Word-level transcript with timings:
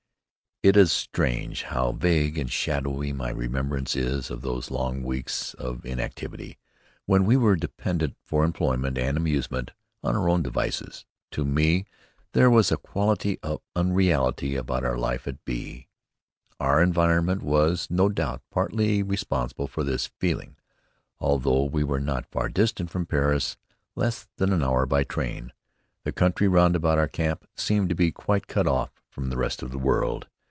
It 0.63 0.77
is 0.77 0.91
strange 0.91 1.63
how 1.63 1.93
vague 1.93 2.37
and 2.37 2.47
shadowy 2.47 3.11
my 3.13 3.31
remembrance 3.31 3.95
is 3.95 4.29
of 4.29 4.41
those 4.43 4.69
long 4.69 5.01
weeks 5.01 5.55
of 5.55 5.83
inactivity, 5.83 6.59
when 7.07 7.25
we 7.25 7.35
were 7.35 7.55
dependent 7.55 8.15
for 8.23 8.43
employment 8.43 8.95
and 8.95 9.17
amusement 9.17 9.71
on 10.03 10.15
our 10.15 10.29
own 10.29 10.43
devices. 10.43 11.03
To 11.31 11.43
me 11.45 11.85
there 12.33 12.47
was 12.51 12.71
a 12.71 12.77
quality 12.77 13.39
of 13.41 13.63
unreality 13.75 14.55
about 14.55 14.85
our 14.85 14.99
life 14.99 15.27
at 15.27 15.43
B. 15.45 15.87
Our 16.59 16.79
environment 16.83 17.41
was, 17.41 17.87
no 17.89 18.07
doubt, 18.07 18.43
partly 18.51 19.01
responsible 19.01 19.65
for 19.67 19.83
this 19.83 20.11
feeling. 20.19 20.57
Although 21.17 21.63
we 21.63 21.83
were 21.83 21.99
not 21.99 22.27
far 22.29 22.49
distant 22.49 22.91
from 22.91 23.07
Paris, 23.07 23.57
less 23.95 24.27
than 24.37 24.53
an 24.53 24.61
hour 24.63 24.85
by 24.85 25.05
train, 25.05 25.53
the 26.03 26.11
country 26.11 26.47
round 26.47 26.75
about 26.75 26.99
our 26.99 27.07
camp 27.07 27.47
seemed 27.55 27.89
to 27.89 27.95
be 27.95 28.11
quite 28.11 28.45
cut 28.45 28.67
off 28.67 29.01
from 29.09 29.31
the 29.31 29.37
rest 29.37 29.63
of 29.63 29.71
the 29.71 29.79
world. 29.79 30.27